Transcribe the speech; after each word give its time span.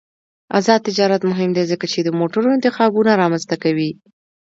آزاد 0.57 0.79
تجارت 0.87 1.21
مهم 1.31 1.49
دی 1.55 1.63
ځکه 1.71 1.85
چې 1.93 1.99
د 2.01 2.09
موټرو 2.19 2.47
انتخابونه 2.57 3.11
رامنځته 3.21 3.55
کوي. 3.63 3.91